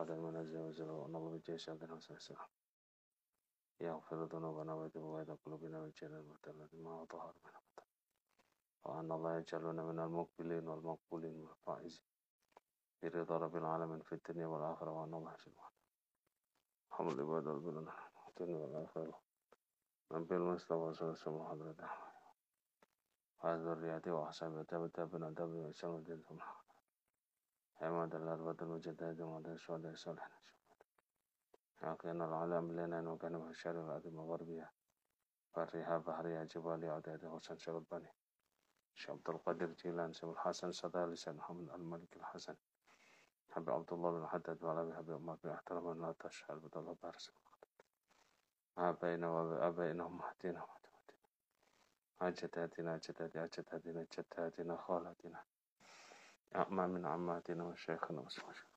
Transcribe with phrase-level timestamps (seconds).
[0.00, 2.46] قال المن عز وجل ونظم الجيش عبد حسن السلام
[3.80, 7.86] يغفر ذنوبنا ويتوب وإذا قلوبنا ويجعل المعتل ما ظهر من بطن
[8.84, 12.02] وأن الله يجعلنا من المقبلين والمقبولين والفائزين
[13.02, 15.76] برضا رب العالمين في الدنيا والآخرة وأن الله سبحانه
[16.90, 17.92] حمد عباد ربنا
[18.28, 19.20] الدنيا والآخرة
[20.12, 22.12] نبي المصطفى صلى الله عليه وسلم حضرة أحمد
[23.44, 26.69] وأزدر رياتي وأحسن بتابة بن أدب وإنسان ودين محمد
[27.82, 30.36] عماد حمد الأربط المجدد ومدى الشهداء صالحنا
[31.82, 34.72] أقينا العالم لنا وجنبها الشارع العظيم وغربها
[35.56, 38.12] برها بحرها جبالها عدادها وسنسر البني
[39.08, 42.56] عبد القادر جيلان سيد الحسن صدى لسان محمد الملك الحسن.
[43.50, 47.32] حبي عبد الله بن حدد وعلى أبي حبي أمك احترم لا تشهر الله بارس
[48.78, 50.90] أبينا وأبينا ومهدينا ومهدينا
[52.22, 55.42] أجدادنا أجدادنا أجدادنا أجدادنا خالتنا
[56.56, 58.70] أعمى من عماتنا وشيخنا وشيخنا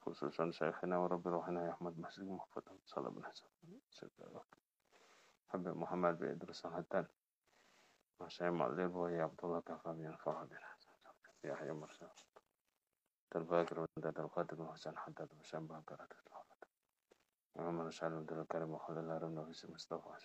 [0.00, 3.32] خصوصا شيخنا ورب روحنا يا أحمد مسجد محفظة صلى الله عليه
[3.90, 4.40] وسلم.
[5.48, 7.04] حبيب محمد بإدرس حتى
[8.20, 10.46] ما شاء الله مقلب يا عبد الله كفى بين فرح
[11.44, 12.08] يا يحيى مرسل
[13.30, 16.64] تلباكر وانت القادر وحسن حدد وشان باكر تتلحظت
[17.56, 20.20] عمر سالم الكريم وخلى الله رب في مصطفى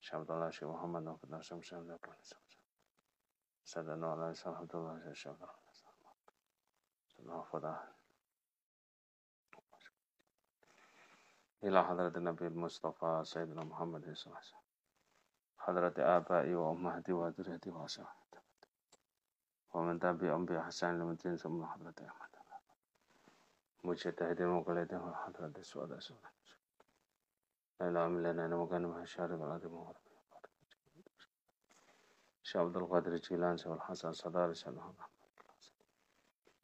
[0.00, 2.08] شام عبد الله شيخ محمد وفي الناس شام ذاك
[3.74, 5.12] على عبد الله
[11.64, 14.60] إلى حضرة النبي المصطفى سيدنا محمد صلى الله عليه وسلم.
[15.58, 18.40] حضرة آبائي وأمهاتي وذريتي وأصحابي
[19.74, 22.30] ومن تبعهم بإحسان لمدين ثم حضرة أحمد.
[23.84, 26.30] مجتهدين وقليدين وحضرة السؤال سؤال
[27.80, 29.74] إلى أملنا نمكن مع الشارب العظيم.
[29.74, 30.05] وغرب
[32.46, 34.94] شيخ عبد القادر الجيلاني شيخ الحسن الصداري شيخ محمد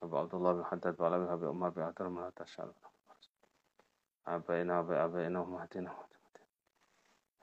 [0.03, 2.73] أبو عبد الله بن حداد وعلمها بأمها بأعتر من هذا الشعب
[4.27, 4.81] آبائنا
[5.27, 5.95] أنا ومهدنا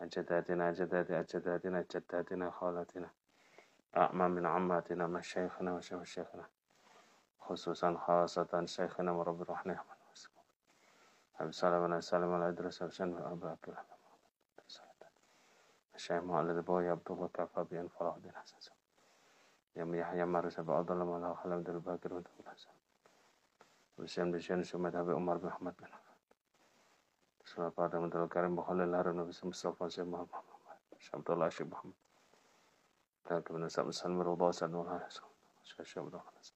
[0.02, 3.10] أجدادنا أجدادنا أجدادنا جداتنا خالاتنا
[4.12, 6.46] من عماتنا مشايخنا وشيخ شيخنا.
[7.40, 9.78] خصوصا خاصة شيخنا ورب الرحمن.
[11.40, 13.99] أبي سلمنا سلم الأدرس وشن أبي عبد الرحمن.
[16.00, 16.52] الشيخ الشام على
[16.90, 18.72] عبد الله كعفابي أن فرح الدين حسن حساسة
[19.76, 22.70] يم يحيى مرس بأضل ما له خلم دل باكر ودول حسن.
[23.98, 26.16] والشام دشان سمة أبي عمر بن أحمد بن حفظ
[27.46, 30.28] سمة بعد من دل كريم بخلي الهرم نبي سم الصفا سيد محمد.
[31.00, 32.00] شام الله الشيخ محمد.
[33.32, 35.24] لكن من سام سلم رضا سنون حسن
[35.84, 36.56] شام رضا حسن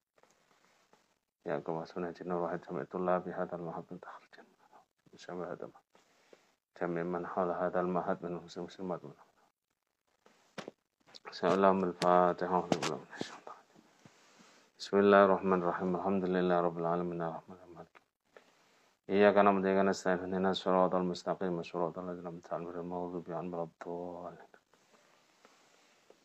[1.46, 4.40] يا كما سنة جنة واحد جميع طلاب هذا المحب من تخرج
[5.12, 5.70] من شام هذا
[6.76, 9.33] تم من حول هذا المحب من المسلمات منهم
[11.26, 12.60] من سلام الفاتحة
[14.80, 17.88] بسم الله الرحمن الرحيم الحمد لله رب العالمين الرحمن الرحيم
[19.14, 23.64] إياك نعبد وإياك نستعين اهدنا الصراط المستقيم صراط الذين أنعمت عليهم غير المغضوب عليهم
[24.24, 24.46] ولا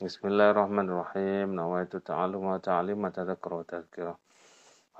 [0.05, 4.15] بسم الله الرحمن الرحيم نويت التعلم وتعليم وتذكر وتذكره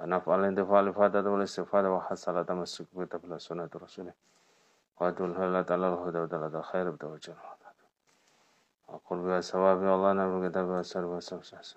[0.01, 4.15] ونفعل الانتفاع الفاتحة والاستفادة وحصل تمسك بكتاب سنة رسوله
[5.01, 5.31] وأدل
[5.73, 7.35] على الهدى ودلالة الخير بتوجه
[8.89, 11.77] أقول بها ثواب الله نبي كتاب والسر والسر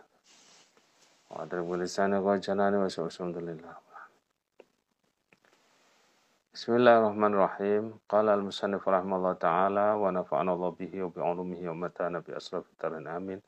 [1.30, 3.76] وأدرك بلساني وجناني والحمد لله.
[6.54, 7.84] بسم الله الرحمن الرحيم.
[8.12, 13.40] قال المصنف رحمه الله تعالى ونفعنا الله به وبعلومه ومتانا بأسرف الدارين آمين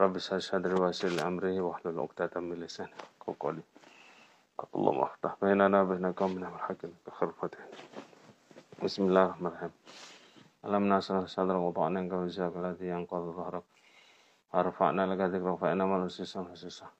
[0.00, 2.92] رب صدري ويسر أمره واحلل عقدة من لساني
[3.40, 3.64] قولي.
[4.76, 7.28] اللهم افتح بيننا وبين قومنا بالحق بخير
[8.84, 9.72] بسم الله الرحمن الرحيم.
[10.60, 13.64] alam nasrah sadrak wa ta'ana ka wajhak allati yanqadhu dhahrak
[14.52, 16.92] warfa'na laka dhikrak fa inna mal usisa usisa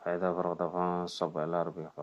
[0.00, 2.00] fa idza faragta fansab ila rabbika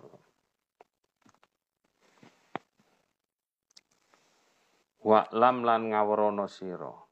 [5.03, 7.03] wa lam lan ngawrono siro.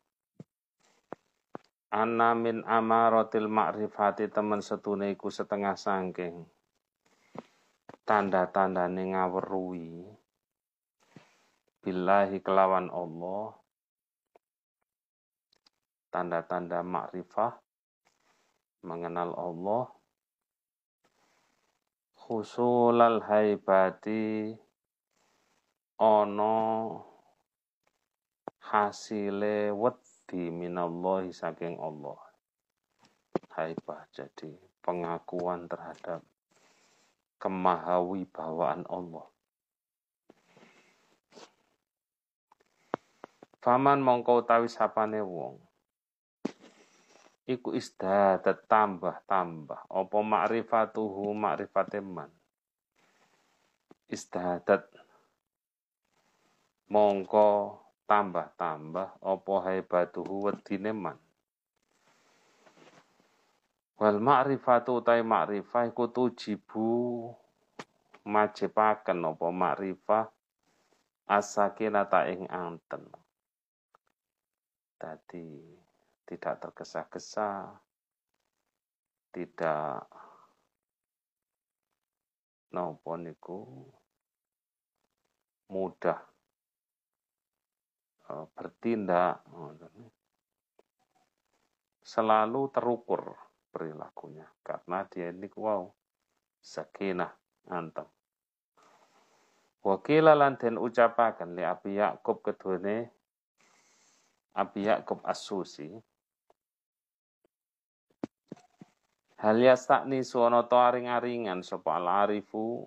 [1.91, 6.47] anna min amaratil ma'rifati temen setuneiku setengah sangking
[8.07, 10.20] tanda-tandane ngaweruhi
[11.81, 13.57] billahi kelawan Allah.
[16.13, 17.57] Tanda-tanda makrifah.
[18.85, 19.89] Mengenal Allah.
[22.13, 24.53] Khusulal haibati.
[26.01, 26.57] Ono
[28.61, 32.17] hasile wedi minallahi saking Allah.
[33.57, 34.53] Haibah jadi
[34.85, 36.21] pengakuan terhadap
[37.41, 39.31] kemahawi bawaan Allah
[43.61, 45.61] Faman mongko utawi sapane wong.
[47.45, 52.33] Iku isdadat tambah-tambah apa makrifatuhu makrifate man?
[54.09, 54.89] Istahadat
[56.89, 57.77] mongko
[58.09, 59.21] tambah-tambah.
[59.21, 61.21] Apa haibatuhu wedine man?
[64.01, 67.29] Wal ma'rifatu utai ma'rifah iku tujibu
[68.25, 70.25] majibaken apa ma'rifah
[71.29, 73.20] asakinata ing anten
[75.01, 75.49] tadi.
[76.21, 77.73] Tidak tergesa-gesa.
[79.33, 79.97] Tidak
[82.71, 83.59] nopo niku
[85.71, 86.19] mudah
[88.31, 89.43] uh, bertindak
[92.03, 93.35] selalu terukur
[93.71, 95.87] perilakunya karena dia ini wow
[96.59, 97.31] sakinah
[97.71, 98.07] antem
[99.81, 103.09] Wakila lan den ucapaken li Abi Yakub kedune
[104.51, 105.91] Abi Yakub As-Susi
[109.41, 112.85] Hal yastakni suwana to aring-aringan sapa al-arifu.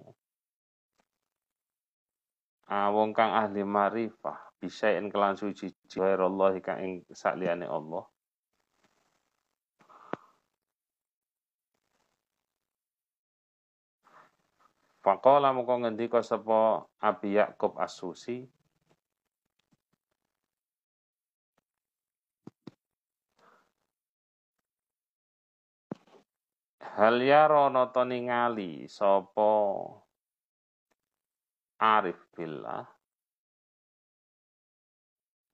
[2.70, 8.06] Wong kang ahli marifah bisa en kelan suci Allah kang ing sakliyane Allah.
[15.02, 18.46] Faqala moko ngendika sapa Abi Yakub As-Susi
[26.94, 29.50] Hal yaro to ningali sapa
[31.82, 32.86] arif billah?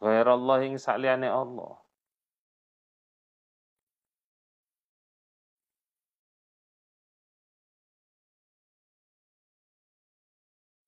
[0.05, 1.81] Ghairallah ing sakliyane Allah.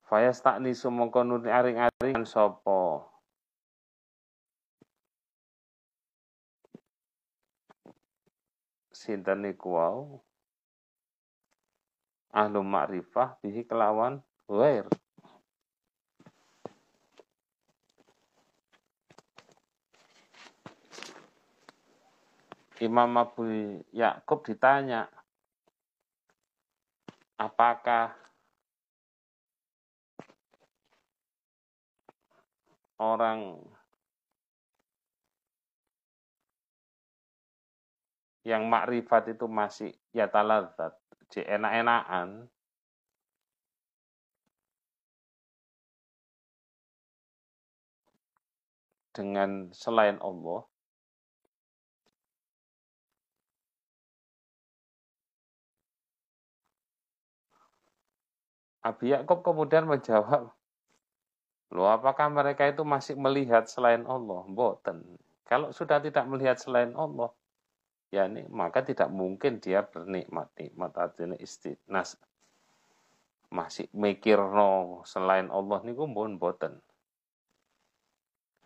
[0.04, 3.08] Fayas tak nisu mongko aring-aring sapa?
[8.92, 10.20] Sinten niku wau
[12.32, 14.88] ahlu ma'rifah bihi kelawan ghair.
[22.82, 23.46] Imam Abu
[23.94, 25.06] Yakub ditanya
[27.38, 28.10] apakah
[32.98, 33.62] orang
[38.42, 41.01] yang makrifat itu masih ya taladzat
[41.40, 42.52] enak-enakan
[49.16, 50.68] dengan selain Allah
[58.82, 60.50] Abi Yakub kemudian menjawab,
[61.72, 64.44] Loh, apakah mereka itu masih melihat selain Allah?
[64.50, 65.06] Boten.
[65.46, 67.30] Kalau sudah tidak melihat selain Allah,
[68.12, 70.52] ya ini maka tidak mungkin dia bernikmat.
[70.60, 72.20] Nikmat artinya istinas
[73.48, 76.76] masih mikir no selain Allah niku pun boten.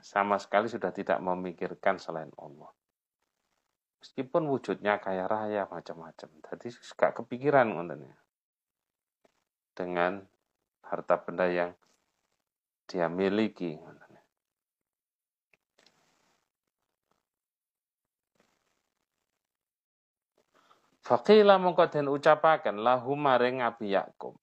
[0.02, 2.70] Sama sekali sudah tidak memikirkan selain Allah.
[4.02, 6.30] Meskipun wujudnya kaya raya macam-macam.
[6.30, 8.14] Jadi gak kepikiran ya.
[9.74, 10.22] dengan
[10.86, 11.74] harta benda yang
[12.86, 13.74] dia miliki
[21.06, 24.34] Fakila mongko den ucapaken lahu maring Abi Yakub.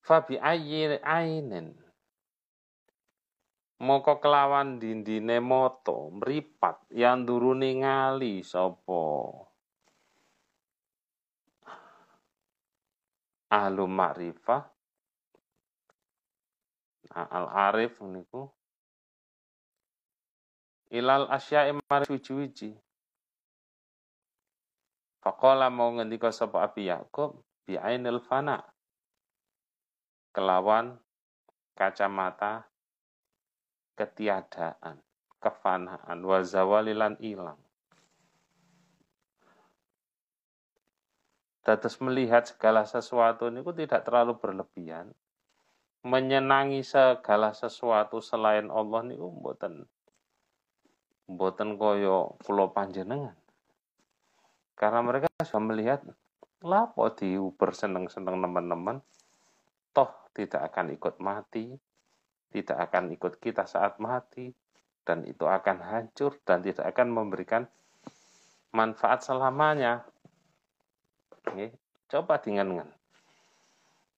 [0.00, 1.76] Fabi ayyi ainin.
[3.84, 9.04] Moko kelawan dindine moto mripat yang duruni ngali sapa.
[13.52, 14.64] Ahlu makrifah
[17.12, 18.48] nah, al-arif niku
[20.88, 22.72] ilal asya'i mari wiji-wiji
[25.22, 28.58] Faqala mau ngendika sapa Abi Yakub bi ainil fana
[30.34, 30.98] kelawan
[31.78, 32.66] kacamata
[33.94, 34.98] ketiadaan,
[35.38, 37.60] kefanaan, wazawalilan ilang.
[41.62, 45.14] Dados melihat segala sesuatu ini tidak terlalu berlebihan.
[46.02, 49.86] Menyenangi segala sesuatu selain Allah niku mboten
[51.30, 53.38] mboten koyo kula panjenengan.
[54.74, 56.00] Karena mereka sudah melihat,
[56.64, 58.98] lapo Uber seneng-seneng teman-teman,
[59.92, 61.76] toh tidak akan ikut mati,
[62.52, 64.52] tidak akan ikut kita saat mati,
[65.02, 67.66] dan itu akan hancur dan tidak akan memberikan
[68.70, 70.06] manfaat selamanya.
[71.42, 71.74] Oke,
[72.08, 72.86] coba dengan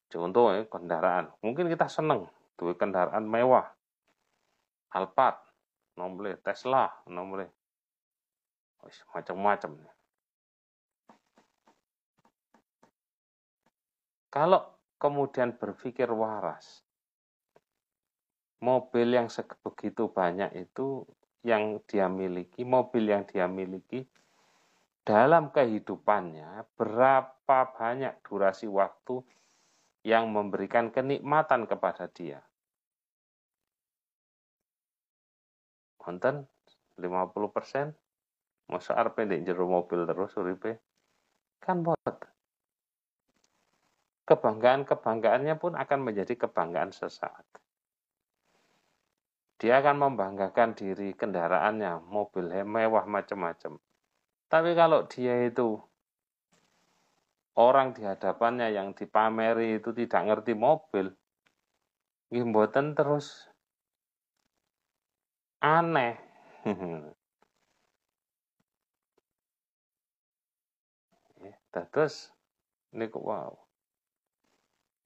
[0.07, 1.33] contoh ya, kendaraan.
[1.41, 3.67] Mungkin kita seneng tuh kendaraan mewah,
[4.95, 5.41] Alphard,
[5.99, 7.49] nomble Tesla, nomble
[8.85, 9.94] macam-macam.
[14.35, 14.67] Kalau
[14.99, 16.83] kemudian berpikir waras.
[18.59, 21.07] Mobil yang sebegitu banyak itu
[21.47, 24.03] yang dia miliki, mobil yang dia miliki
[25.07, 29.23] dalam kehidupannya berapa banyak durasi waktu
[30.03, 32.43] yang memberikan kenikmatan kepada dia.
[35.95, 36.43] Konten
[36.99, 37.95] 50 persen,
[38.67, 40.83] masa di jero mobil terus uripe
[41.63, 42.34] kan bot.
[44.25, 47.45] Kebanggaan-kebanggaannya pun akan menjadi kebanggaan sesaat.
[49.61, 53.79] Dia akan membanggakan diri kendaraannya, mobil mewah macam-macam.
[54.49, 55.79] Tapi kalau dia itu
[57.55, 61.13] orang di hadapannya yang dipameri itu tidak ngerti mobil,
[62.33, 63.47] gimboten terus
[65.63, 66.19] aneh.
[71.75, 72.31] Terus
[72.95, 73.64] ini kok wow.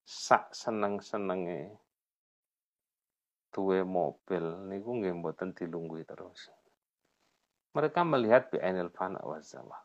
[0.10, 1.78] Sak seneng-senenge
[3.54, 6.50] duwe mobil niku nggih mboten dilunggui terus.
[7.78, 9.78] Mereka melihat bi'ainil fana wa zawal.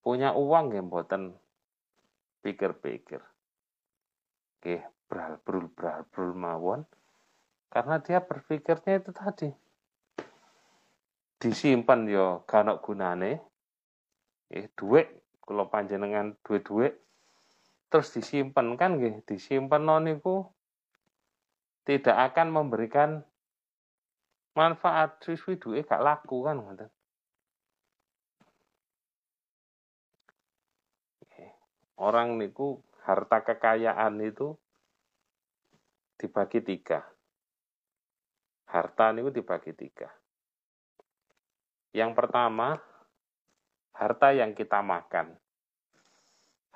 [0.00, 1.36] Punya uang nggih mboten
[2.40, 3.20] pikir-pikir.
[4.64, 6.88] Nggih bral brul mawon
[7.68, 9.52] karena dia berpikirnya itu tadi.
[11.36, 13.36] Disimpan yo kanok gunane.
[14.48, 15.12] Eh duit
[15.44, 17.09] kalau panjenengan duit-duit
[17.90, 20.46] terus disimpan kan nggih, disimpan noniku
[21.82, 23.10] tidak akan memberikan
[24.54, 26.90] manfaat siswi duit gak laku kan ngoten.
[32.00, 34.56] Orang niku harta kekayaan itu
[36.16, 37.04] dibagi tiga.
[38.72, 40.08] Harta niku dibagi tiga.
[41.92, 42.80] Yang pertama,
[43.92, 45.36] harta yang kita makan.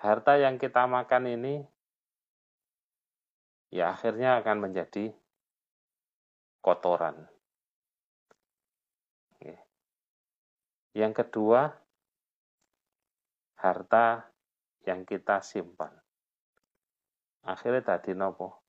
[0.04, 1.64] Harta yang kita makan ini
[3.72, 5.16] ya akhirnya akan menjadi
[6.60, 7.24] kotoran.
[10.94, 11.74] Yang kedua,
[13.58, 14.30] harta
[14.86, 15.90] yang kita simpan.
[17.42, 18.62] Akhirnya tadi nopo?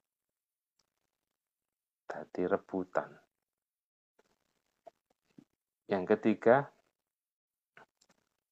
[2.09, 3.13] Tadi rebutan.
[5.85, 6.65] Yang ketiga,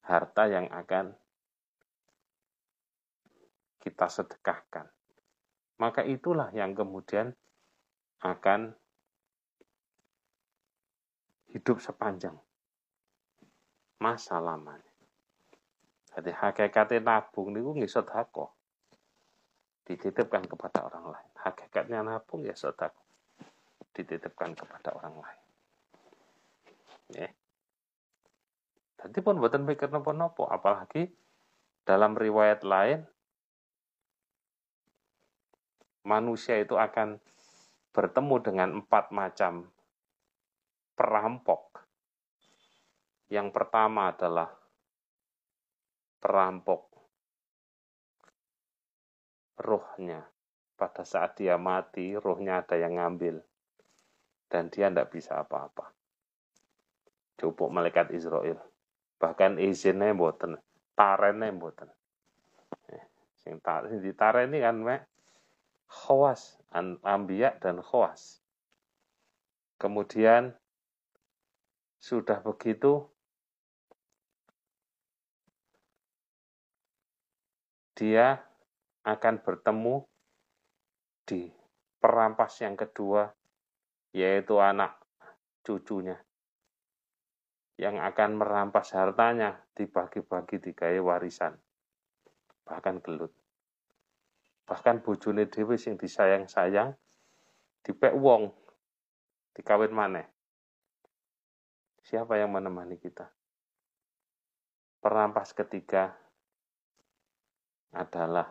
[0.06, 1.18] harta yang akan
[3.84, 4.88] kita sedekahkan.
[5.84, 7.36] Maka itulah yang kemudian
[8.24, 8.72] akan
[11.52, 12.40] hidup sepanjang
[14.00, 14.88] masa lamanya.
[16.16, 18.48] Jadi hakikatnya nabung niku nggih sedekah.
[19.84, 21.32] Dititipkan kepada orang lain.
[21.44, 22.96] Hakikatnya nabung ya sedekah.
[23.92, 25.42] Dititipkan kepada orang lain.
[27.12, 27.30] Ya.
[28.96, 31.12] Tadi pun buatan mikir nopo-nopo, apalagi
[31.84, 33.04] dalam riwayat lain
[36.04, 37.20] manusia itu akan
[37.96, 39.68] bertemu dengan empat macam
[40.94, 41.74] perampok
[43.34, 44.46] yang pertama adalah
[46.22, 46.86] perampok
[49.58, 50.22] rohnya.
[50.78, 53.42] Pada saat dia mati, rohnya ada yang ngambil.
[54.46, 55.90] Dan dia tidak bisa apa-apa.
[57.42, 58.62] Cukup malaikat Israel.
[59.18, 60.54] Bahkan izinnya mboten,
[60.94, 61.90] tarennya mboten.
[62.94, 63.04] Eh,
[63.42, 65.02] sing tar, ini kan mek
[65.94, 66.58] khawas,
[67.06, 68.42] ambiya dan khawas.
[69.78, 70.58] Kemudian
[72.02, 73.06] sudah begitu
[77.94, 78.42] dia
[79.06, 80.02] akan bertemu
[81.30, 81.54] di
[82.02, 83.30] perampas yang kedua,
[84.18, 84.98] yaitu anak
[85.62, 86.18] cucunya
[87.78, 91.58] yang akan merampas hartanya dibagi-bagi di gaya warisan
[92.64, 93.34] bahkan gelut
[94.74, 96.98] bahkan bojone dhewe sing disayang-sayang
[97.86, 98.50] dipek wong
[99.54, 100.26] dikawin maneh.
[102.02, 103.30] Siapa yang menemani kita?
[104.98, 106.10] Perampas ketiga
[107.94, 108.50] adalah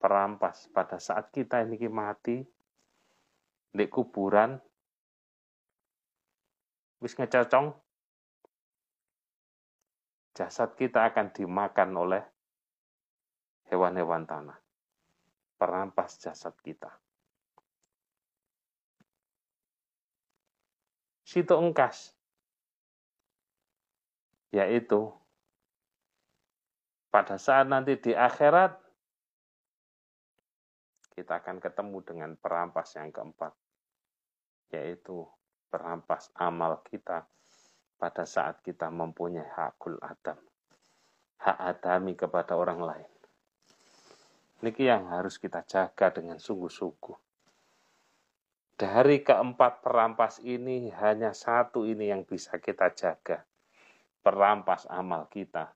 [0.00, 2.40] perampas pada saat kita ini mati
[3.68, 4.56] di kuburan
[7.04, 7.76] wis ngecocong
[10.32, 12.37] jasad kita akan dimakan oleh
[13.68, 14.58] hewan-hewan tanah.
[15.58, 16.90] Perampas jasad kita.
[21.26, 22.16] Situ engkas.
[24.48, 25.12] Yaitu
[27.12, 28.80] pada saat nanti di akhirat
[31.12, 33.52] kita akan ketemu dengan perampas yang keempat.
[34.72, 35.26] Yaitu
[35.68, 37.28] perampas amal kita
[37.98, 40.38] pada saat kita mempunyai hakul adam.
[41.38, 43.17] Hak adami kepada orang lain
[44.58, 47.14] Niki yang harus kita jaga dengan sungguh-sungguh.
[48.78, 53.42] Dari keempat perampas ini hanya satu ini yang bisa kita jaga.
[54.22, 55.74] Perampas amal kita.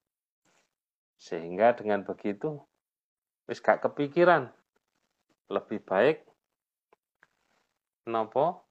[1.19, 2.59] Sehingga dengan begitu
[3.47, 4.51] wis gak kepikiran
[5.51, 6.27] lebih baik
[8.07, 8.67] nopo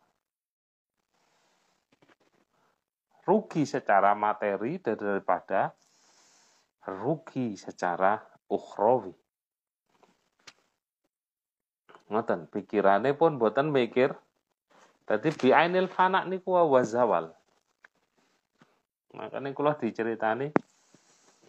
[3.23, 5.71] rugi secara materi daripada
[6.87, 8.17] rugi secara
[8.49, 9.20] ukhrawi.
[12.11, 14.11] Ngoten, pikirane pun boten mikir.
[15.07, 17.31] Tadi bi'ainil fana niku wazawal.
[19.15, 20.51] Makanya kula diceritani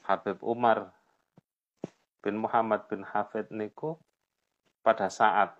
[0.07, 0.91] Habib Umar
[2.23, 3.99] bin Muhammad bin Hafid niku
[4.83, 5.55] pada saat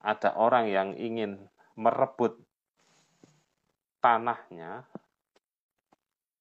[0.00, 1.36] ada orang yang ingin
[1.76, 2.36] merebut
[3.98, 4.86] tanahnya,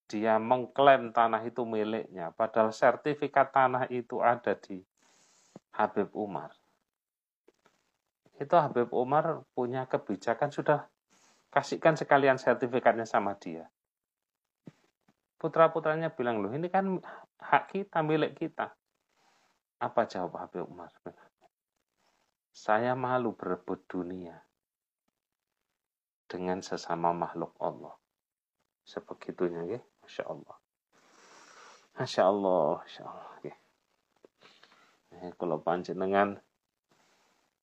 [0.08, 4.80] dia mengklaim tanah itu miliknya, padahal sertifikat tanah itu ada di
[5.76, 6.54] Habib Umar.
[8.38, 10.86] Itu Habib Umar punya kebijakan sudah
[11.50, 13.66] kasihkan sekalian sertifikatnya sama dia.
[15.38, 16.98] Putra-putranya bilang, loh ini kan
[17.42, 18.74] hak kita, milik kita.
[19.78, 20.90] Apa jawab Habib Umar?
[22.50, 24.42] Saya malu berebut dunia
[26.26, 27.94] dengan sesama makhluk Allah.
[28.82, 30.58] Sebegitunya ya, Masya Allah.
[32.02, 33.34] Masya Allah, Masya Allah.
[33.46, 33.56] Ya.
[35.38, 36.42] Kalau panjenengan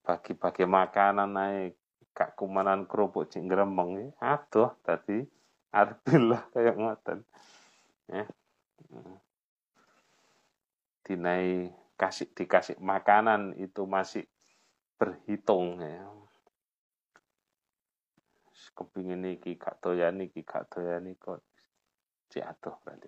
[0.04, 1.80] bagi-bagi makanan naik
[2.12, 4.37] kak kumanan kerupuk cing gremeng ya.
[4.37, 5.25] Aduh tadi
[5.73, 7.18] arbillah kayak ngoten.
[8.12, 8.28] Ya.
[11.04, 14.28] Dinai kasih dikasih makanan itu masih
[15.00, 16.04] berhitung ya.
[18.75, 21.38] Kepingin niki gak doyan niki gak doyan kok
[22.26, 23.06] jatuh berarti.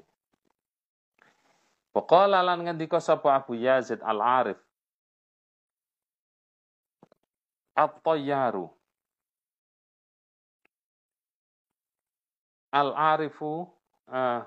[1.91, 4.61] Pokoknya lan ngendika sapa Abu Yazid Al-Arif
[7.77, 8.73] At-Tayyaru
[12.73, 13.69] Al-Arifu
[14.09, 14.43] uh,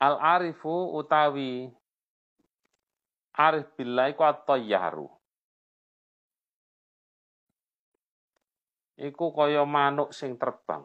[0.00, 1.68] Al-Arifu utawi
[3.36, 5.08] arif billah iku at-tayyaru.
[9.00, 10.84] Iku kaya manuk sing terbang.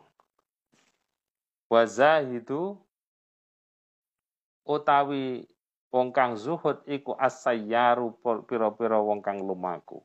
[1.72, 2.80] Wa zahidu
[4.68, 5.48] utawi
[5.96, 10.04] wong kang zuhud iku as-sayyaru pira-pira wong kang lumaku.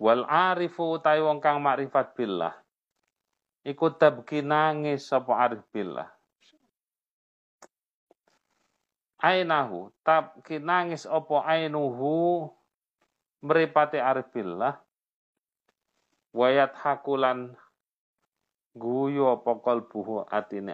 [0.00, 2.56] Wal arifu utawi wong kang makrifat billah.
[3.60, 6.08] Iku tabki nangis sapa arif billah.
[9.20, 12.48] Ainahu tab nangis opo ainuhu
[13.44, 14.80] meripati arifillah
[16.36, 17.56] wayat hakulan
[18.76, 20.72] guyu opo kalbuhu atine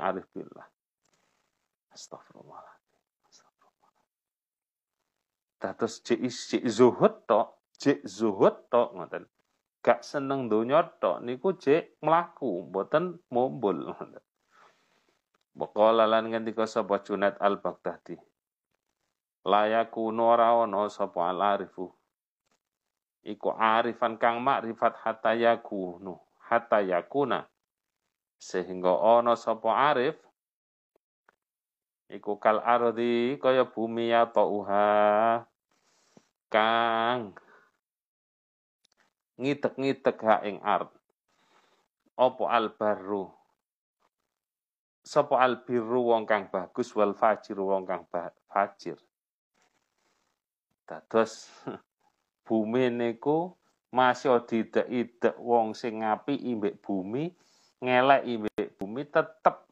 [1.93, 2.65] arifillah
[3.29, 4.01] astagfirullah
[5.63, 9.25] Dados cek cek zuhud tok, cek zuhud tok ngoten.
[9.83, 14.19] Gak seneng donya tok niku cek mlaku, mboten mumbul ngoten.
[15.55, 18.17] Baqala lan ngendika sapa Junaid al-Baghdadi.
[19.47, 21.93] Layaku ora ana sapa al-arifu.
[23.23, 27.47] Iku arifan kang makrifat hatta yakunu hatta yakuna.
[28.43, 30.19] Sehingga ana sapa arif
[32.13, 35.43] iku kal ardi kaya bumi ya uha
[36.53, 37.33] kang.
[39.41, 40.93] Ngitek-ngitek ha ing ard.
[42.21, 43.33] Apa albarru
[45.03, 48.07] sapa albirru wong kang bagus wal fajir wong kang
[48.47, 48.97] fajir?
[50.87, 51.51] Dados
[52.47, 53.55] bumi niku
[53.93, 57.29] masih didak-idak wong sing ngapi imbek bumi,
[57.83, 59.69] ngelek imbek bumi tetap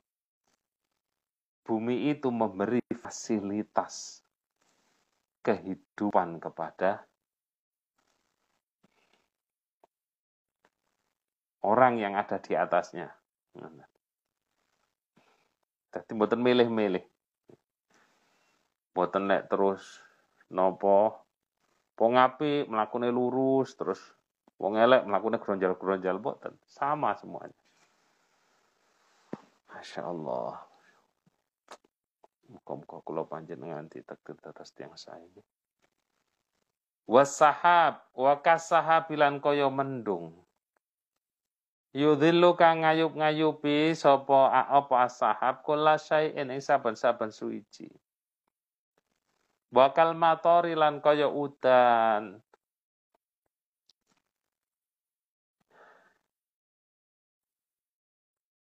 [1.65, 4.25] bumi itu memberi fasilitas
[5.41, 7.05] kehidupan kepada
[11.65, 13.09] orang yang ada di atasnya.
[15.91, 17.05] Jadi buatan milih-milih.
[18.95, 20.03] Buatan nek terus
[20.51, 21.31] nopo
[22.01, 24.01] wong api melakukan lurus terus
[24.57, 27.57] wong elek melakukan gronjal-gronjal boten sama semuanya
[29.69, 30.70] Masya Allah
[32.51, 35.23] Muka-muka kula panjenengan ditakdir atas tiang saya
[37.07, 40.35] Wasahab wa kasahabilan koyo mendung.
[41.91, 47.91] Yudhillu kang ngayup-ngayupi sapa apa asahab kula syai'in ing saben-saben suici
[49.71, 52.43] bakal matori lan kaya udan.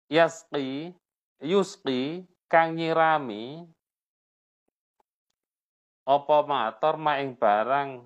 [0.05, 0.93] Yasqi
[1.41, 3.65] yusqi kang nyirami
[6.05, 8.01] apa matur maing barang?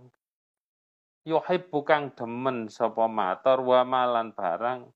[1.28, 4.88] Yuhibbu kang demen sapa matur wa malan barang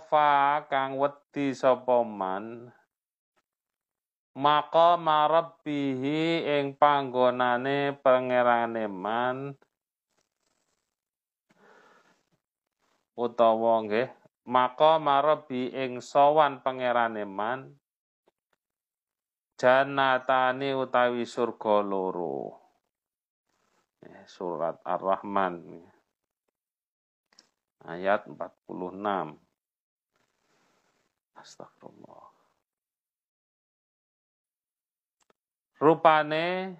[0.00, 2.72] fa kang wedi sapa man?
[4.32, 9.52] Maka marabbihi ing panggonane pangerane man.
[13.12, 14.08] Utawa nggih
[14.48, 17.76] maka marabbi ing sowan pangerane man.
[19.60, 22.58] Janatani utawi surga loro.
[24.26, 25.82] Surat Ar-Rahman.
[27.82, 29.51] Ayat 46
[31.42, 32.30] Astagfirullah.
[35.82, 36.78] Rupane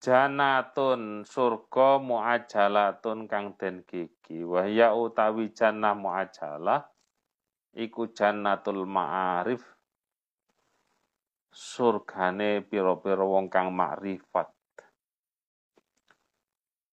[0.00, 4.40] janatun surga muajalatun kang den gigi.
[4.40, 6.88] Wahya utawi jannah muajalah
[7.76, 9.60] iku jannatul ma'arif.
[11.52, 14.48] Surgane pira-pira wong kang makrifat.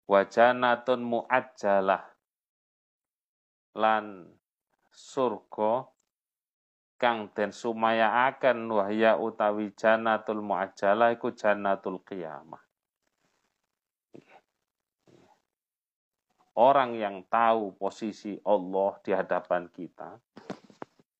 [0.07, 2.03] Wajanatun muajjalah
[3.75, 4.29] lan
[4.93, 5.89] surga
[7.01, 12.61] kang den sumayaaken wahya utawi jannatul muajjalah iku jannatul qiyamah.
[16.53, 20.21] Orang yang tahu posisi Allah di hadapan kita,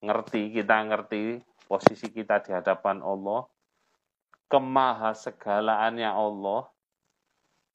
[0.05, 3.49] ngerti kita ngerti posisi kita di hadapan Allah,
[4.45, 6.69] kemaha segalaannya Allah,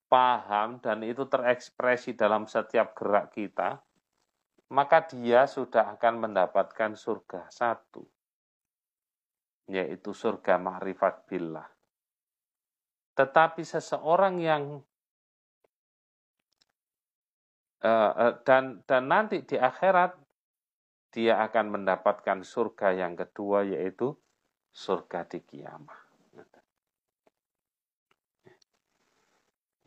[0.06, 3.82] paham dan itu terekspresi dalam setiap gerak kita,
[4.68, 8.04] maka dia sudah akan mendapatkan surga satu,
[9.68, 11.68] yaitu surga ma'rifat billah.
[13.16, 14.78] Tetapi seseorang yang
[17.83, 20.14] uh, dan dan nanti di akhirat
[21.09, 24.14] dia akan mendapatkan surga yang kedua yaitu
[24.70, 26.08] surga di kiamat.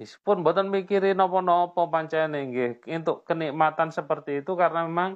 [0.02, 5.14] Meskipun buatan mikirin nopo-nopo pancene nggih untuk kenikmatan seperti itu karena memang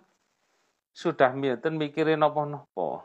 [0.94, 3.02] sudah mboten mikirin nopo-nopo.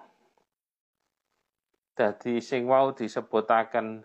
[1.96, 4.04] Jadi sing wau disebutaken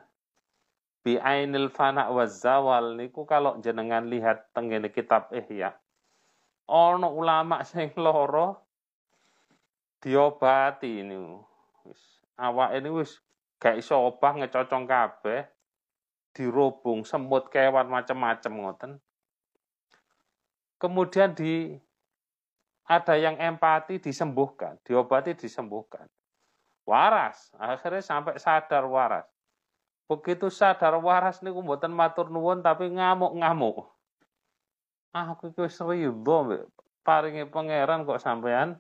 [1.04, 5.76] bi ainil fana wa zawal niku kalau jenengan lihat tengene kitab Ihya.
[6.72, 8.56] Ono ulama sing loro
[10.00, 11.20] diobati ini
[11.84, 13.20] wis awak ini wis
[13.60, 15.55] gak iso obah ngecocong kabeh
[16.36, 18.92] dirobong semut kewan macam-macam ngoten
[20.86, 21.80] kemudian di
[22.86, 26.06] ada yang empati disembuhkan, diobati disembuhkan.
[26.86, 29.26] Waras, akhirnya sampai sadar waras.
[30.06, 33.90] Begitu sadar waras niku mboten matur nuwun tapi ngamuk-ngamuk.
[35.18, 36.70] Ah, aku iki wis ridho
[37.02, 38.78] paringi pangeran kok sampean.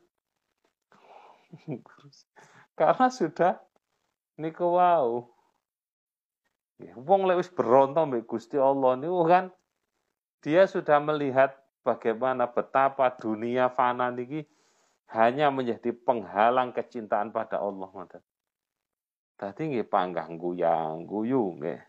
[2.77, 3.57] Karena sudah
[4.37, 5.33] niku wau.
[6.79, 9.47] Wong lek wis berontok mbek Gusti Allah niku kan
[10.43, 11.55] dia sudah melihat
[11.87, 14.43] bagaimana betapa dunia fana niki
[15.13, 18.23] hanya menjadi penghalang kecintaan pada Allah ngoten.
[19.35, 21.81] Tadi nggih panggah guyang guyu nggih.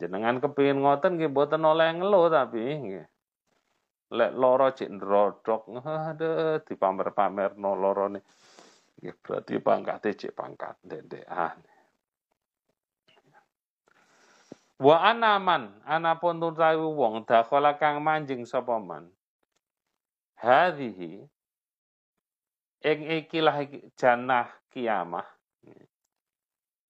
[0.00, 3.06] Jenengan kepingin ngoten nggih mboten oleh ngelo tapi nggih.
[4.14, 8.20] Lek loro cek ndrodok, aduh dipamer-pamerno lorone.
[9.00, 11.73] Nggih berarti pangkat cek pangkat ndendekan.
[14.84, 19.08] Wa anaman anapun tutawi wong dakhala kang manjing sapa man.
[20.36, 21.24] Hadhihi
[22.84, 23.64] ing ikilah
[23.96, 25.24] jannah kiamah.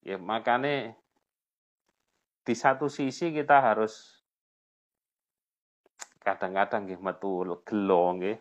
[0.03, 0.99] Ya makane
[2.43, 4.19] di satu sisi kita harus
[6.19, 8.37] kadang-kadang nggih metu gelo nggih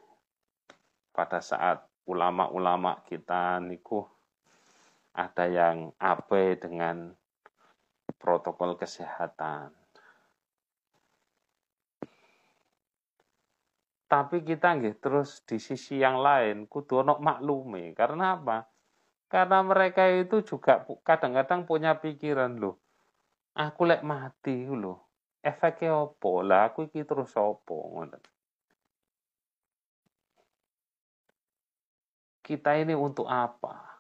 [1.15, 1.79] pada saat
[2.11, 4.03] ulama-ulama kita niku
[5.15, 7.15] ada yang ape dengan
[8.25, 9.69] protokol kesehatan.
[14.09, 17.93] Tapi kita nggih terus di sisi yang lain kudu ono maklume.
[17.93, 18.65] Karena apa?
[19.29, 22.81] Karena mereka itu juga kadang-kadang punya pikiran loh.
[23.59, 25.05] Aku lek mati loh.
[25.45, 26.41] Efeknya opo?
[26.41, 28.01] Lah aku iki terus opo?
[32.41, 33.94] Kita ini untuk apa?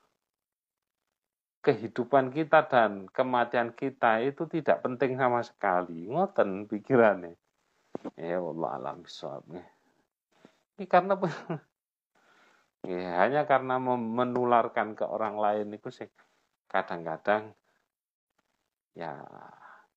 [1.64, 6.05] Kehidupan kita dan kematian kita itu tidak penting sama sekali.
[6.12, 7.33] Ngoten pikirannya.
[8.20, 9.48] Ya Allah alam bisawab.
[10.77, 11.16] Ini karena
[12.85, 16.11] ya, hanya karena menularkan ke orang lain itu sih
[16.68, 17.57] kadang-kadang
[18.92, 19.24] ya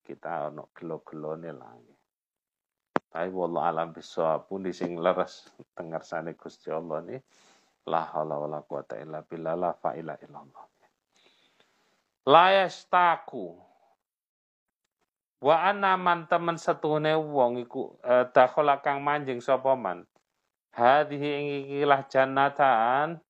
[0.07, 1.03] kita ono gelo
[1.35, 1.75] nih lah.
[3.11, 7.19] Tapi Allah alam bisawab pun di sing leres dengar sana Gusti Allah nih
[7.87, 10.76] la haula wala quwata illa billah la fa'ila illallah
[12.91, 13.55] taku
[15.39, 20.03] wa anaman temen setune wong iku eh, dakhala kang manjing sapa man?
[20.75, 23.23] Hadhihi ing ikilah jannatan.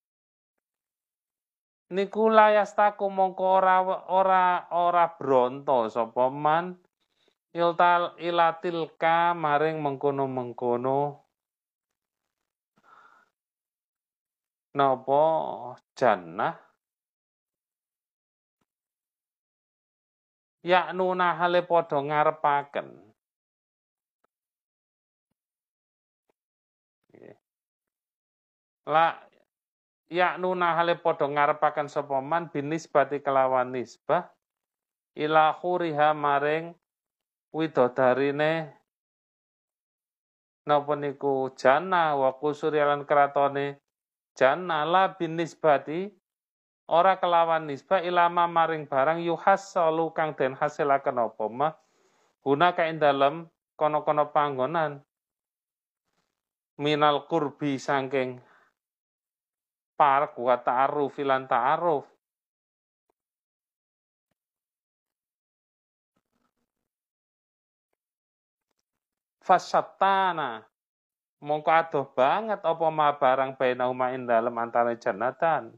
[1.94, 2.34] Niku
[2.74, 3.78] taku mongko ora
[4.10, 6.74] ora ora bronto sapa man?
[7.54, 11.22] Iltal ilatilka maring mengkono-mengkono.
[14.74, 15.24] Napa?
[15.94, 16.67] Jannah
[20.68, 22.88] yaknuna hale padha ngarepaken
[28.88, 29.16] la
[30.12, 32.52] yaknuna hale padha ngarepaken sapa man?
[32.52, 34.28] Binisbati kelawan nisbah.
[35.18, 36.76] Ila khuriha maring
[37.56, 38.76] widodarine
[40.68, 41.52] napa niku?
[41.58, 43.82] Jana wa kusuri lan kratone
[44.38, 46.14] jana la binisbati
[46.88, 51.74] ora kelawan nisbah ilama maring barang yuhassalu kang den hasilaken apa mah
[52.48, 55.04] guna kae dalem kono-kono panggonan.
[56.78, 58.40] Minal kurbi saking
[59.98, 62.06] par wa ta'aruf lan ta'aruf.
[69.42, 70.64] Fasattana
[71.42, 75.72] mongko adoh banget apa ma barang bainahuma ing dalem antara jannatan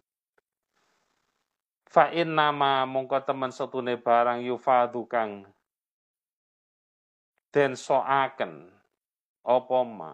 [1.89, 5.49] fa nama mongko temen setune barang yufadu kang
[7.49, 8.69] den soaken.
[9.41, 10.13] Apa ma?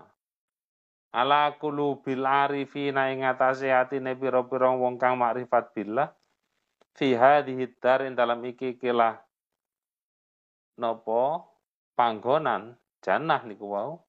[1.16, 6.12] Ala bil arifina ing atase atine pira-pira wong kang makrifat billah.
[6.96, 9.20] Fi hadhihi dar dalam iki kilah
[10.80, 11.44] napa
[11.96, 14.00] panggonan jannah niku wau.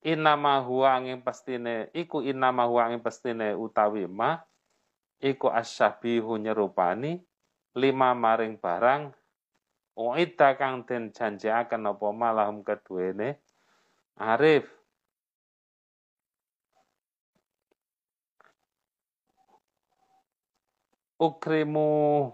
[0.00, 4.40] Inama huwa angin pestine iku inama huwa angin pestine utawi ma
[5.20, 7.20] iku asyabihu nyerupani
[7.76, 9.14] lima maring barang
[10.00, 13.36] Uida kang den janjiaken apa malahum keduene
[14.16, 14.64] arif.
[21.20, 22.32] Ukrimu.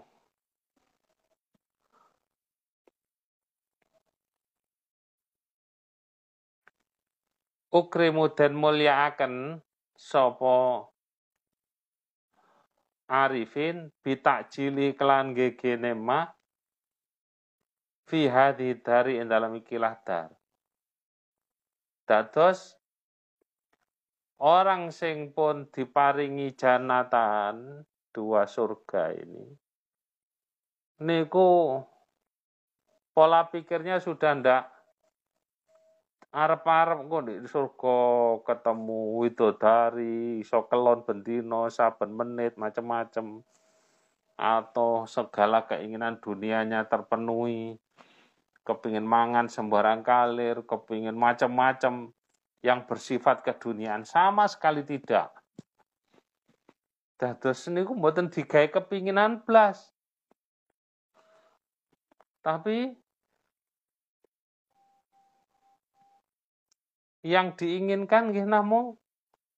[7.67, 9.59] Ukrimu den mulyakaken
[9.99, 10.87] sapa
[13.07, 16.27] arifin bitakjili kelan gegene ma
[18.07, 20.31] fi hadhi dari dalam ikilah dar
[22.07, 22.79] Dados
[24.39, 27.83] orang sing pun diparingi janatan
[28.15, 29.43] dua surga ini
[31.03, 31.83] niku
[33.11, 34.63] pola pikirnya sudah ndak
[36.37, 37.97] arep-arep kok di surga
[38.45, 43.41] ketemu widodari iso kelon bendino saben menit macam-macam
[44.37, 47.81] atau segala keinginan dunianya terpenuhi
[48.67, 52.11] kepingin mangan sembarang kalir, kepingin macam-macam
[52.59, 55.31] yang bersifat keduniaan sama sekali tidak.
[57.15, 59.95] Dados niku mboten digawe kepinginan blas.
[62.43, 62.91] Tapi
[67.27, 68.95] yang diinginkan nggih namung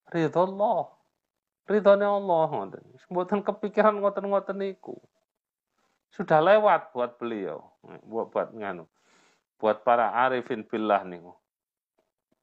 [0.09, 0.89] ridho Allah.
[1.69, 2.83] Ridhone Allah ngoten.
[3.13, 4.97] Mboten kepikiran ngoten-ngoten niku.
[6.09, 7.69] Sudah lewat buat beliau,
[8.09, 8.89] buat buat nganu
[9.59, 11.21] buat para arifin billah nih.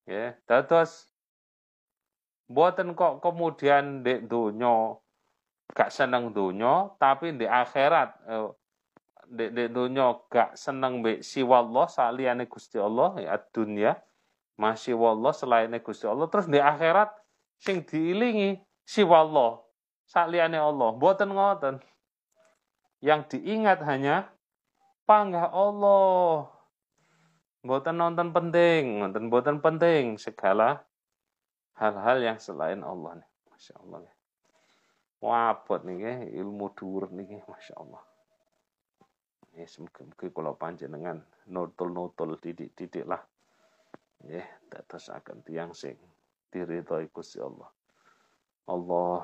[0.07, 1.11] Ya, dados
[2.47, 4.95] buatan kok kemudian di dunia
[5.75, 8.51] gak seneng dunia, tapi di akhirat eh,
[9.27, 13.99] di dunia gak seneng be siwallah saliyane Gusti Allah ya dunia
[14.57, 17.13] masih wallah selain Gusti Allah terus di akhirat
[17.61, 19.61] sing diilingi siwallah
[20.09, 21.77] saliyane Allah buatan ngoten
[23.05, 24.33] yang diingat hanya
[25.05, 26.57] panggah Allah
[27.67, 30.87] Mboten nonton penting, nonton mboten penting segala
[31.75, 33.31] hal-hal yang selain Allah nih.
[33.51, 34.07] Masya Allah.
[35.19, 38.07] Wabot nih ilmu dur nih, Masya Allah.
[39.59, 43.27] Ya, semoga-moga kalau panjenengan nutul-nutul didik-didik lah.
[44.25, 45.99] Eh, ya, nggih dadosaken tiang sing
[46.49, 47.69] diridhoi Gusti Allah.
[48.67, 49.21] Allah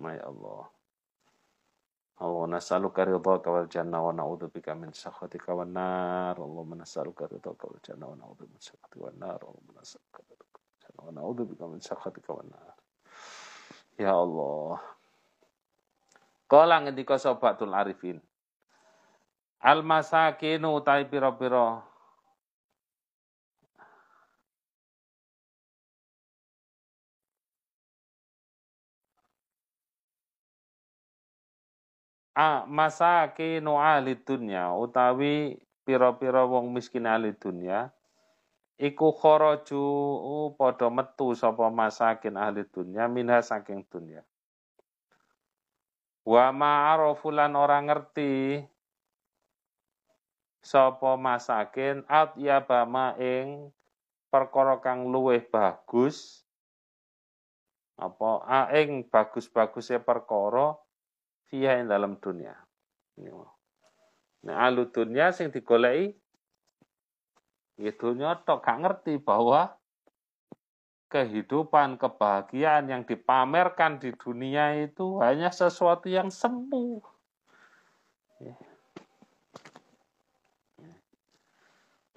[0.00, 0.64] my Allah.
[2.14, 6.38] Allah nas'aluka ridhaka wal jannah wa na'udzubika min sakhatika wan nar.
[6.38, 9.38] Nasalu nas'aluka ridhaka wal jannah wa udah min sakhatika wan nar.
[9.42, 12.74] Allahumma nas'aluka ridhaka wal jannah wa na'udzubika min sakhatika wan nar.
[13.98, 14.78] Ya Allah.
[16.46, 18.22] Kala ngendika sobatul arifin.
[19.58, 21.82] Al masakinu utawi pira-pira.
[32.34, 37.94] A masakinu ahli dunya utawi pira-pira wong miskin ahli dunya
[38.74, 39.84] iku kharaju
[40.58, 44.26] padha metu sapa masakin ahli dunya minha saking dunya.
[46.24, 48.64] Wa ma'arofulan orang ngerti
[50.64, 53.68] sapa masakin at ya bama ing
[54.32, 56.42] perkara kang luwih bagus
[57.94, 58.42] apa
[58.74, 60.74] ing bagus-bagusnya perkara
[61.48, 62.54] fiha ing dalam dunia.
[64.44, 66.12] Nah, alu dunia sing digolei
[67.74, 69.74] ya dunia tok gak ngerti bahwa
[71.14, 76.98] kehidupan, kebahagiaan yang dipamerkan di dunia itu hanya sesuatu yang semu.
[78.42, 78.58] Ya.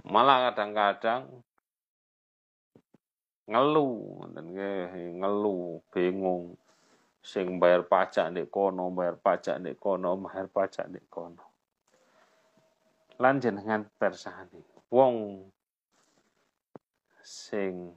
[0.02, 1.30] Malah kadang-kadang
[3.46, 6.58] ngeluh, ngeluh, bingung
[7.22, 11.46] sing bayar pajak nek kono, bayar pajak nek kono, bayar pajak nek kono.
[13.18, 15.44] Lan jenengan persani wong
[17.20, 17.92] sing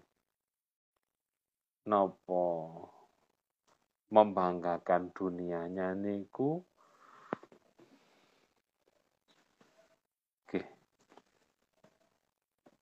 [1.87, 2.43] nopo
[4.11, 6.59] membanggakan dunianya niku
[10.51, 10.67] Oke.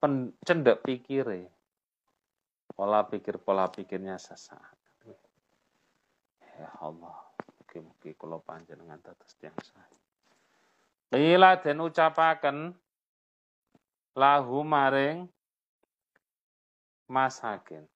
[0.01, 0.81] Pen, cendek.
[2.73, 4.78] Pola pikir pola pikirnya sesaat.
[6.59, 7.15] Ya Allah,
[7.63, 9.95] mugi-mugi kula panjenengan dados tiyang sae.
[11.15, 12.75] Qila den ucapaken
[14.19, 15.31] lahu maring
[17.09, 17.87] masakin.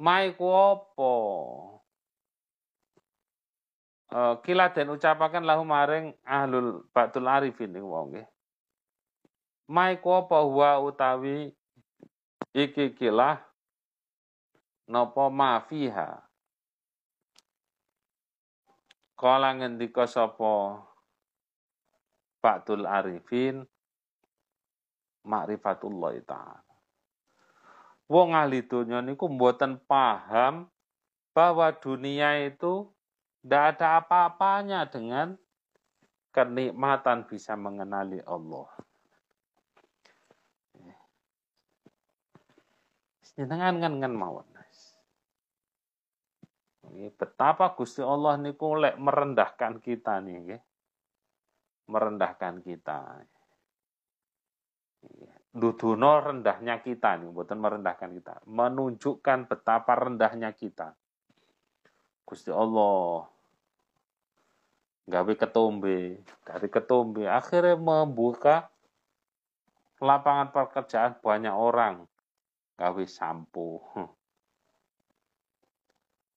[0.00, 1.12] Mai ku apa?
[4.10, 8.26] Uh, kila den ucapaken lahu maring ahlul batul arifin niku wong nggih.
[9.68, 11.54] Mai ku apa wa utawi
[12.50, 13.45] iki kilah
[14.86, 16.26] napa mafiha
[19.16, 20.76] Kala ngendika sapa
[22.44, 23.64] Ba'dul Arifin
[25.24, 26.76] makrifatullah taala.
[28.12, 30.68] Wong ahli dunya niku mboten paham
[31.32, 32.86] bahwa dunia itu
[33.40, 35.34] tidak ada apa-apanya dengan
[36.30, 38.68] kenikmatan bisa mengenali Allah.
[43.32, 44.55] Jenengan kan kan mawon
[47.16, 50.58] betapa Gusti Allah niku lek merendahkan kita nih.
[51.86, 53.24] Merendahkan kita.
[55.56, 60.92] duduno rendahnya kita nih, bukan merendahkan kita, menunjukkan betapa rendahnya kita.
[62.28, 63.24] Gusti Allah
[65.08, 68.68] gawe ketombe, dari ketombe akhirnya membuka
[70.02, 72.04] lapangan pekerjaan banyak orang
[72.76, 73.80] gawe sampo.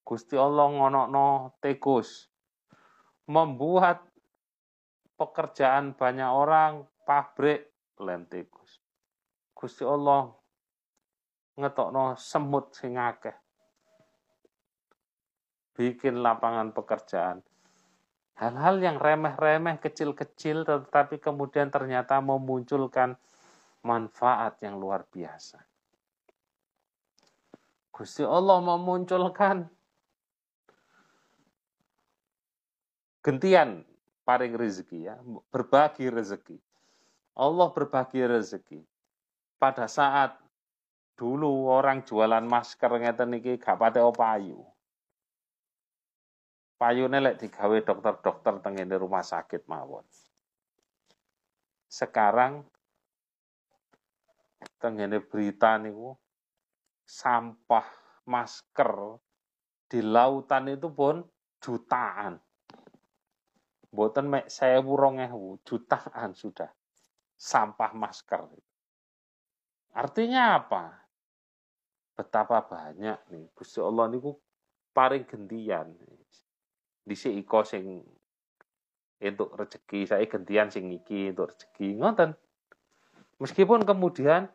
[0.09, 0.73] Gusti Allah
[1.05, 2.25] no tegus
[3.29, 4.01] membuat
[5.13, 7.69] pekerjaan banyak orang pabrik
[8.01, 8.81] lentegus.
[9.53, 10.33] Gusti Allah
[11.61, 13.37] ngetokno semut sing akeh.
[15.77, 17.45] Bikin lapangan pekerjaan.
[18.41, 23.13] Hal-hal yang remeh-remeh, kecil-kecil, tetapi kemudian ternyata memunculkan
[23.85, 25.61] manfaat yang luar biasa.
[27.93, 29.67] Gusti Allah memunculkan
[33.29, 33.85] gentian
[34.25, 35.21] paring rezeki ya,
[35.53, 36.57] berbagi rezeki.
[37.37, 38.81] Allah berbagi rezeki.
[39.61, 40.33] Pada saat
[41.13, 44.65] dulu orang jualan masker ngeten iki gak pate payu.
[46.81, 50.01] Payune digawe dokter-dokter tengene rumah sakit mawon.
[51.85, 52.65] Sekarang
[54.81, 56.17] tengene berita niku
[57.05, 57.85] sampah
[58.25, 59.21] masker
[59.85, 61.21] di lautan itu pun
[61.61, 62.41] jutaan.
[63.89, 66.69] Boten mek sewu rongewu, jutaan sudah
[67.33, 68.45] sampah masker.
[69.97, 70.93] Artinya apa?
[72.13, 74.37] Betapa banyak nih Gusti Allah niku
[74.93, 75.89] paring gentian.
[77.01, 78.05] Dhisik iko sing
[79.17, 81.97] untuk rezeki, saya gentian sing iki untuk rezeki.
[81.97, 82.37] Ngoten.
[83.41, 84.51] Meskipun kemudian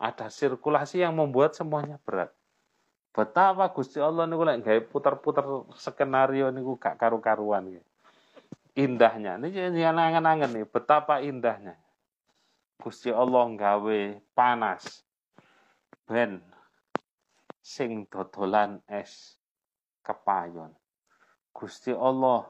[0.00, 2.32] ada sirkulasi yang membuat semuanya berat.
[3.12, 5.44] Betapa Gusti Allah niku lek putar-putar
[5.76, 7.91] skenario niku gak karu-karuan gitu
[8.76, 9.36] indahnya.
[9.36, 11.76] Ini jangan angen-angen nih, betapa indahnya.
[12.80, 14.00] Gusti Allah nggawe
[14.34, 15.06] panas.
[16.02, 16.42] Ben
[17.62, 19.38] sing dodolan es
[20.02, 20.74] kepayon.
[21.54, 22.42] Gusti Allah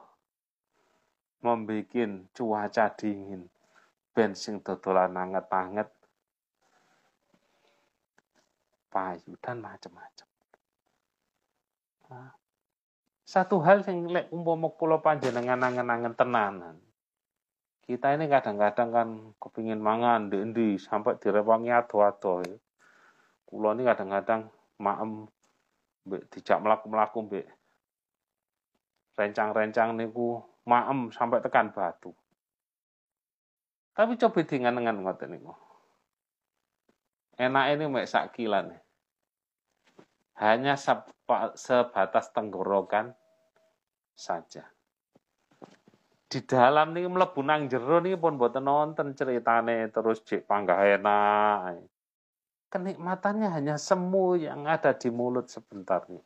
[1.45, 3.45] membuat cuaca dingin.
[4.13, 5.89] Ben sing dodolan anget-anget
[8.93, 10.27] payu dan macam-macam.
[12.13, 12.29] Nah,
[13.33, 16.77] satu hal yang lek umpama kula panjenengan angen-angen tenanan.
[17.81, 19.07] Kita ini kadang-kadang kan
[19.41, 22.53] kepingin mangan di sampai direwangi ado-ado ya.
[23.49, 25.25] Kula ini kadang-kadang maem
[26.05, 27.47] dijak melaku-melaku mbek
[29.17, 30.37] rencang-rencang niku
[30.69, 32.13] maem sampai tekan batu.
[33.97, 35.57] Tapi coba dengan-dengan ngoten niku.
[37.41, 38.77] Enak ini mek sak kilan.
[40.37, 43.17] Hanya sebatas tenggorokan
[44.15, 44.63] saja.
[46.29, 51.85] Di dalam nih mlebu nang jero nih pun boten nonton ceritane terus cek panggah enak.
[52.73, 56.25] Kenikmatannya hanya semu yang ada di mulut sebentar nih.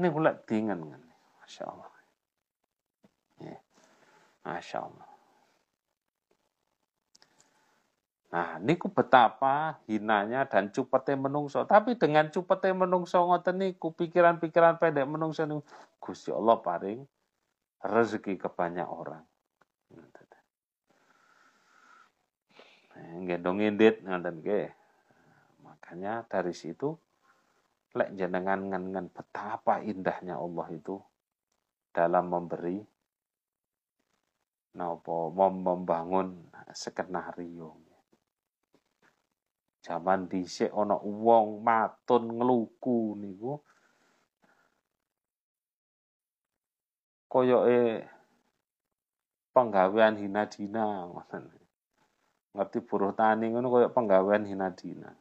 [0.00, 1.02] Ini pula dingin kan.
[1.44, 1.92] Masya Allah.
[3.44, 3.58] Ya.
[4.48, 5.08] Masya Allah.
[8.28, 11.64] Nah, niku betapa hinanya dan cupete menungso.
[11.64, 15.64] Tapi dengan cupete menungso ngoten niku pikiran-pikiran pendek menungso niku
[15.98, 17.00] Gusti Allah paring
[17.82, 19.24] rezeki ke banyak orang.
[22.98, 24.70] Gendong indit ngoten nggih.
[25.62, 26.98] Makanya dari situ
[27.94, 30.98] lek jenengan ngen betapa indahnya Allah itu
[31.94, 32.78] dalam memberi
[34.78, 37.88] nopo membangun skenario
[39.78, 43.56] Zaman dhisik ana wong matun ngluku niku
[47.28, 48.08] koyoke
[49.52, 51.06] penggawean hina dina.
[52.56, 55.12] Ngerti buruh tani ngono koyo penggawean hina dina.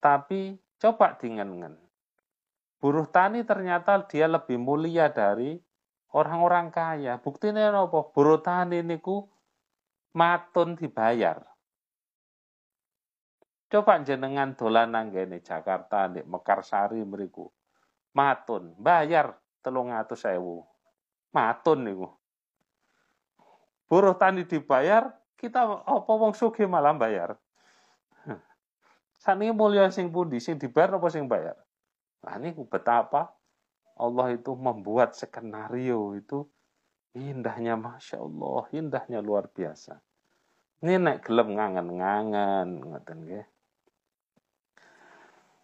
[0.00, 1.76] Tapi coba dingen
[2.80, 5.60] Buruh tani ternyata dia lebih mulia dari
[6.16, 7.20] orang-orang kaya.
[7.20, 8.08] Buktinya apa?
[8.08, 9.28] Buruh tani niku
[10.16, 11.44] matun dibayar.
[13.70, 17.46] Coba jenengan dolan nanggene Jakarta di Mekarsari mriku.
[18.16, 20.64] Matun, bayar telung atus sewu.
[21.30, 22.08] Matun niku.
[23.86, 27.34] Buruh tani dibayar, kita apa wong sugih malah bayar.
[29.22, 31.58] Sani mulia sing pundi, sing dibayar apa sing bayar?
[32.22, 33.32] Nah ini betapa
[34.00, 36.46] Allah itu membuat skenario itu
[37.16, 39.98] indahnya Masya Allah, indahnya luar biasa.
[40.80, 43.46] Ini naik gelem ngangen-ngangen, ngoten nggih.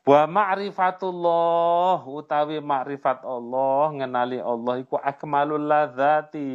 [0.06, 6.46] Wa ma'rifatullah utawi ma'rifat Allah ngenali Allah iku akmalul ladzati.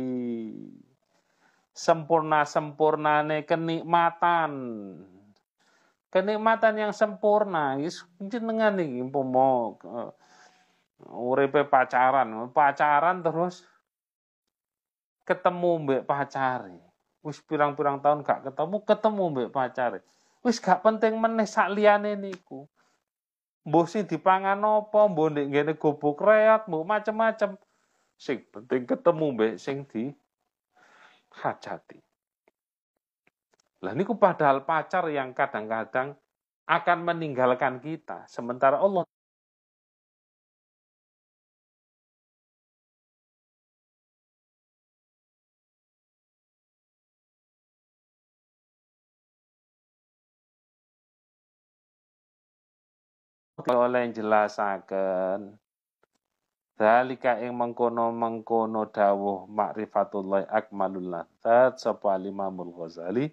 [1.71, 4.51] sempurna-sempurnane kenikmatan.
[6.11, 7.79] Kenikmatan yang sempurna
[8.19, 10.11] jenengan iki umpama uh,
[11.07, 13.63] uripe pacaran, pacaran terus
[15.23, 16.75] ketemu mbek pacari.
[17.23, 19.99] Wis pirang-pirang tahun gak ketemu, ketemu mbek pacari.
[20.43, 22.67] Wis gak penting meneh sak liyane niku.
[23.61, 27.53] Mbuh sing dipangan apa, mbuh ndek ngene gobok reak, mbuh macem-macem.
[28.17, 30.09] Sing penting ketemu mbek sing di
[31.41, 32.01] hajati.
[33.81, 36.13] Lah niku padahal pacar yang kadang-kadang
[36.69, 39.05] akan meninggalkan kita, sementara Allah
[53.69, 55.61] oleh jelasaken
[56.81, 63.29] Dalika ing mengkono-mengkono dawuh ma'rifatullah akmalul ladzat sapa Imamul Ghazali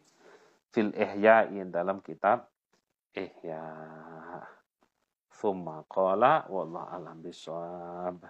[0.69, 2.45] fil Ihya dalam kitab
[3.17, 3.65] Ihya.
[5.33, 8.21] Thumma qala wallahu alam bisawab.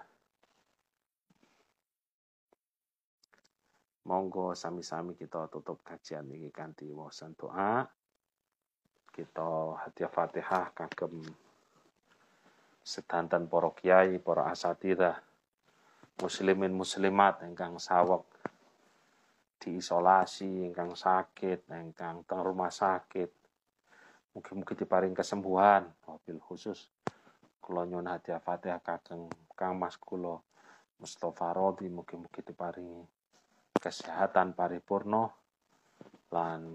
[4.07, 7.83] Monggo sami-sami kita tutup kajian ini kanthi wawasan doa.
[9.11, 11.27] Kita hadiah Fatihah kagem
[12.89, 15.21] sedanten para kiai, para asatidah,
[16.17, 18.25] muslimin muslimat ingkang sawek
[19.61, 23.29] diisolasi, ingkang sakit, ingkang teng rumah sakit.
[24.33, 26.89] Mungkin-mungkin diparing kesembuhan, mobil khusus
[27.61, 30.41] kula nyuwun hadiah Fatihah kageng Kang Mas kula
[30.97, 31.85] Mustafa Rodi.
[31.93, 33.05] Mungkin-mungkin diparingi
[33.77, 35.29] kesehatan paripurno
[36.33, 36.73] lan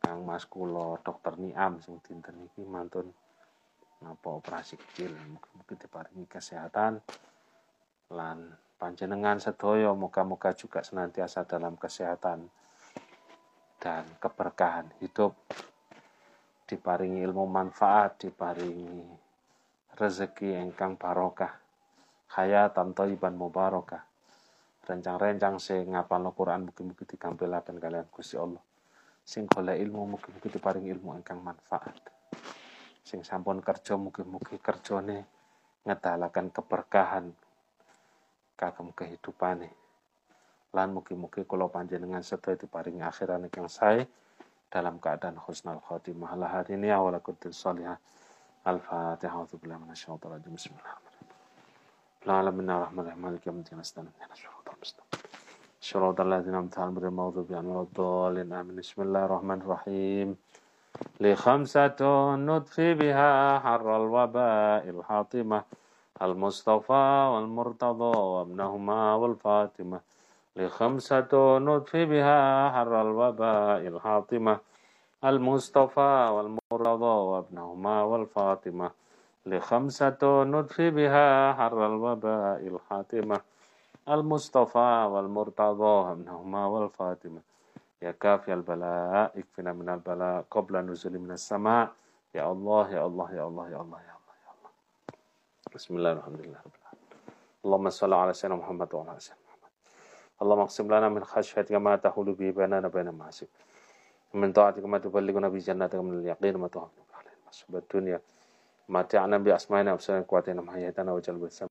[0.00, 3.12] Kang Mas kula Dokter Niam sing dinten iki mantun
[4.02, 5.14] napa operasi kecil?
[5.14, 7.02] Mungkin diparingi kesehatan
[8.14, 8.38] lan
[8.78, 12.46] panjenengan sedoyo moga-moga juga senantiasa dalam kesehatan
[13.82, 15.34] dan keberkahan hidup.
[16.68, 19.08] Diparingi ilmu manfaat diparingi
[19.96, 21.68] rezeki engkang barokah
[22.36, 24.04] hayatan thayyiban mubarakah.
[24.84, 28.60] Rencang-rencang sing ngapal Quran mugi-mugi dikampilaken kalian Gusti Allah.
[29.24, 31.92] Sing ilmu mugi-mugi diparingi ilmu engkang manfaat
[33.07, 35.27] sing sampun kerja mugi-mugi kerjane
[35.83, 37.25] ngedalaken keberkahan
[38.55, 39.69] kagem kehidupane
[40.73, 44.07] lan mugi-mugi kula panjenengan sedaya diparingi akhiran yang sae
[44.71, 47.99] dalam keadaan husnul khotimah la hadini wa la kutul salihah
[48.65, 51.29] al-fatihah wa billahi minasyaitonir rajim bismillahirrahmanirrahim
[52.25, 54.61] la alamin arrahmanirrahim maliki yawmiddin astagfirullah
[55.83, 60.27] صراط الذين أنعمت عليهم غير المغضوب عليهم ولا الضالين آمين بسم الله الرحمن الرحيم
[61.20, 61.96] لخمسة
[62.36, 65.62] نطفي بها حر الوباء الحاطمة
[66.22, 70.00] المصطفى والمرتضى وابنهما والفاطمة.
[70.56, 74.58] لخمسة نطفي بها حر الوباء الحاطمة
[75.24, 78.90] المصطفى والمرتضى وابنهما والفاطمة.
[79.46, 83.40] لخمسة نطفي بها حر الوباء الحاطمة
[84.08, 87.47] المصطفى والمرتضى وابنهما والفاطمة.
[88.01, 91.91] يا كافي البلاء اكفنا من البلاء قبل نزول من السماء
[92.35, 94.71] يا الله يا الله يا الله يا الله يا الله يا الله
[95.75, 97.09] بسم الله الحمد لله رب العالمين
[97.65, 99.71] اللهم صل على سيدنا محمد وعلى آل سيدنا محمد
[100.41, 103.49] اللهم اقسم لنا من خشيتك ما تحول به بيننا وبين معاصيك
[104.33, 108.19] ومن طاعتك ما تبلغنا به جناتك من اليقين ما تهون علينا مصيبة الدنيا
[108.89, 111.37] متعنا بأسمائنا وأبصارنا وقواتنا ما حييتنا وجل